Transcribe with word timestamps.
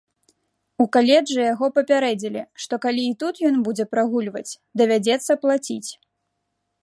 У 0.83 0.85
каледжы 0.95 1.41
яго 1.53 1.65
папярэдзілі, 1.75 2.41
што 2.63 2.75
калі 2.87 3.03
і 3.09 3.13
тут 3.23 3.35
ён 3.51 3.55
будзе 3.67 3.85
прагульваць, 3.93 4.57
давядзецца 4.83 5.31
плаціць. 5.47 5.89